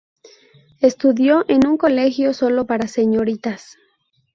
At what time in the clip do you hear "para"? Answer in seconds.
2.65-2.87